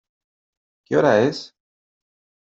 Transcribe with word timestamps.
¿Qué 0.85 0.95
hora 0.97 1.19
es? 1.25 1.39